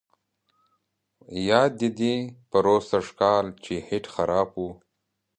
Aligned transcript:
یاد 1.49 1.71
دي 1.79 1.89
دي 1.99 2.15
پروسږ 2.51 3.05
کال 3.19 3.45
چې 3.63 3.73
هیټ 3.87 4.05
خراب 4.13 4.49
وو. 4.57 4.69